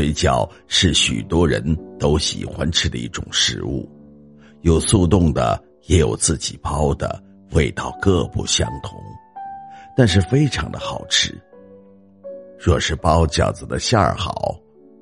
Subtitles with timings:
[0.00, 1.62] 水饺是许多人
[1.98, 3.86] 都喜欢吃的一种食物，
[4.62, 8.98] 有速冻的，也有自己包的，味道各不相同，
[9.94, 11.38] 但是非常的好吃。
[12.58, 14.58] 若是包饺子的馅儿好，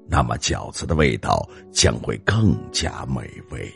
[0.08, 3.20] 那么饺子的味道将会更加美
[3.52, 3.72] 味。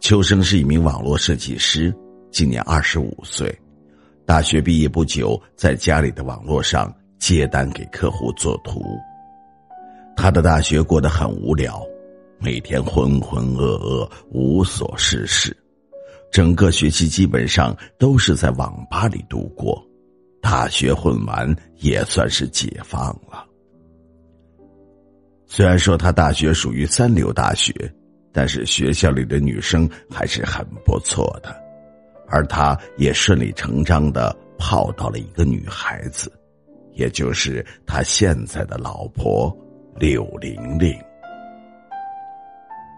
[0.00, 1.94] 秋生是一名网络设计师，
[2.32, 3.56] 今年二十五岁，
[4.24, 6.92] 大学毕业不久，在家里的网络上。
[7.18, 8.82] 接单给客户做图，
[10.16, 11.84] 他的大学过得很无聊，
[12.38, 15.56] 每天浑浑噩噩，无所事事，
[16.30, 19.82] 整个学期基本上都是在网吧里度过。
[20.42, 23.44] 大学混完也算是解放了。
[25.46, 27.72] 虽然说他大学属于三流大学，
[28.32, 31.52] 但是学校里的女生还是很不错的，
[32.28, 36.30] 而他也顺理成章的泡到了一个女孩子。
[36.96, 39.56] 也就是他现在的老婆
[39.94, 40.92] 柳玲玲。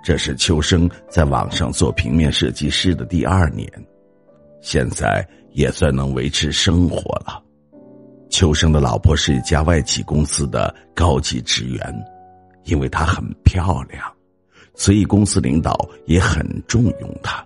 [0.02, 3.70] 这是秋生在网上做平面设计师的第二年，
[4.62, 7.42] 现在也算能维持生活了。
[8.30, 12.06] 秋生的老婆是一家外企公司的高级职员，
[12.64, 14.00] 因为她很漂亮，
[14.74, 17.44] 所以公司领导也很重用她。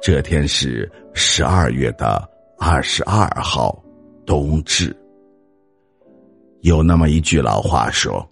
[0.00, 2.26] 这天是十二月的
[2.58, 3.82] 二十二号。
[4.26, 4.94] 冬至，
[6.62, 8.28] 有那么一句老话说：“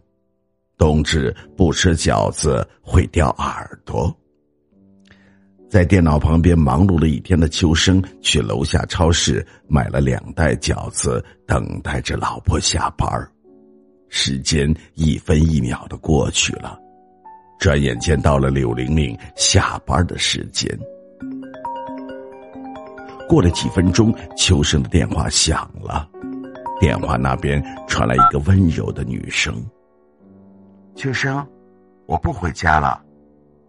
[0.77, 4.13] 冬至不吃饺子会掉耳朵。”
[5.71, 13.09] 在电脑旁边忙碌了一天的秋生，去楼下超市买了两袋饺子，等待着老婆下班
[14.09, 16.77] 时间一分一秒的过去了，
[17.61, 20.69] 转眼间到了柳玲玲下班的时间。
[23.29, 26.09] 过了几分钟，秋生的电话响了，
[26.81, 29.55] 电话那边传来一个温柔的女声
[30.95, 31.45] ：“秋生，
[32.07, 33.03] 我不回家了，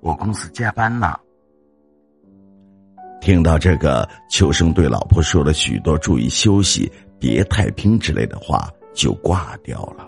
[0.02, 1.16] 我公司加班呢。”
[3.22, 10.08] 听到这个，秋生对老婆说了许多“注意休息，别太拼”之类的话，就挂掉了。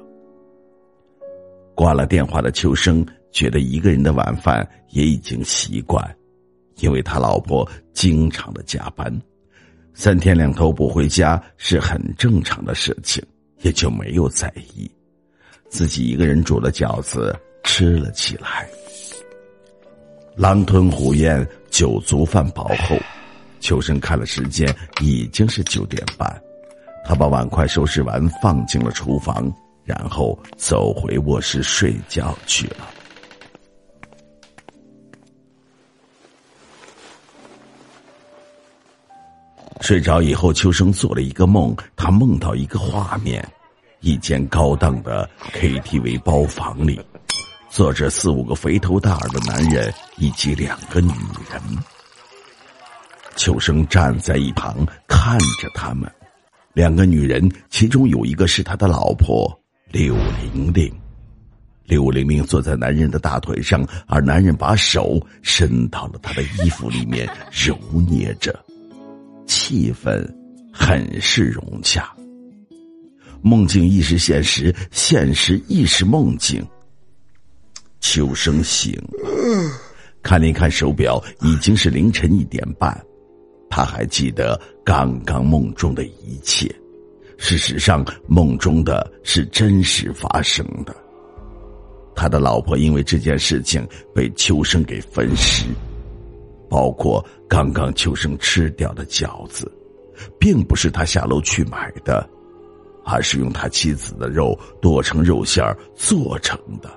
[1.74, 6.04] 挂了电话的秋生觉得一个人的晚饭也已经习惯，
[6.78, 9.12] 因为他老婆经常的加班。
[10.00, 13.22] 三天两头不回家是很正常的事情，
[13.62, 14.90] 也就没有在意。
[15.70, 18.70] 自己一个人煮了饺子吃了起来。
[20.36, 22.96] 狼吞虎咽，酒足饭饱后，
[23.60, 24.72] 秋生看了时间，
[25.02, 26.32] 已经是九点半。
[27.04, 29.52] 他把碗筷收拾完，放进了厨房，
[29.84, 32.88] 然后走回卧室睡觉去了。
[39.88, 41.74] 睡着以后，秋生做了一个梦。
[41.96, 43.42] 他梦到一个画面：
[44.02, 47.00] 一间高档的 KTV 包房里，
[47.70, 51.14] 坐着四五个肥头大耳的男人以及两个女
[51.50, 51.62] 人。
[53.38, 54.76] 秋生站在一旁
[55.08, 56.12] 看着他们。
[56.74, 59.58] 两个女人，其中有一个是他的老婆
[59.94, 60.14] 柳
[60.54, 60.94] 玲玲。
[61.86, 68.54] 柳玲玲坐在男人的大腿上，而男人把手伸到了她的衣服里面揉捏着。
[69.48, 70.24] 气氛
[70.72, 72.14] 很是融洽。
[73.42, 76.64] 梦境亦是现实，现实亦是梦境。
[78.00, 79.72] 秋生醒了，
[80.22, 83.00] 看了一看手表，已经是凌晨一点半。
[83.70, 86.74] 他还记得刚刚梦中的一切。
[87.38, 90.96] 事实上，梦中的是真实发生的。
[92.16, 95.66] 他的老婆因为这件事情被秋生给分尸。
[96.70, 99.72] 包括刚刚秋生吃掉的饺子，
[100.40, 102.28] 并不是他下楼去买的，
[103.06, 106.90] 而是用他妻子的肉剁成肉馅儿做成的。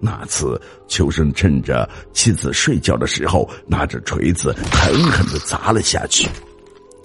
[0.00, 6.28] 那次秋生趁着妻子睡觉的时候，拿着锤子狠狠的砸了下去，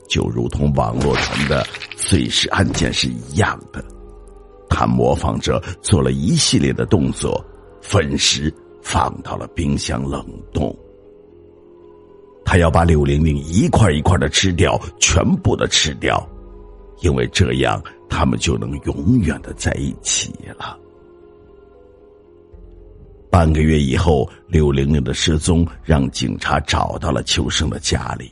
[0.10, 1.64] 就如同网络传的
[1.96, 3.84] 碎尸案件是一样的。
[4.70, 7.44] 他模仿着做了一系列的动作，
[7.82, 8.54] 分尸。
[8.90, 10.74] 放到了冰箱冷冻。
[12.46, 16.26] 他要把柳玲玲一块一块的吃掉，全部的吃掉。
[17.02, 20.80] 因为这样他们就能永远的在一起了。
[23.30, 28.32] 半个月以后，柳玲玲的失踪让警察找到了秋生的家里。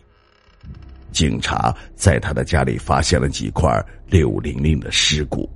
[1.11, 3.69] 警察在他的家里发现了几块
[4.07, 5.49] 柳玲玲的尸骨，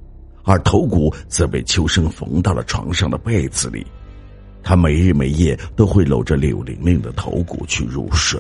[0.43, 3.87] 而头骨则被秋生缝到了床上的被子里。
[4.69, 8.39] 他每日每夜都会搂着柳玲玲的头骨去入睡。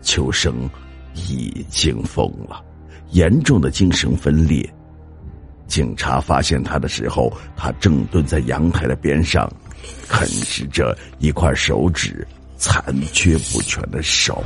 [0.00, 0.68] 秋生
[1.14, 2.60] 已经疯了，
[3.12, 4.68] 严重的精神分裂。
[5.68, 9.48] 警察发现他的时候，他正蹲在阳台的边上，
[10.08, 12.26] 啃食着一块手指
[12.56, 12.82] 残
[13.12, 14.42] 缺不全的手。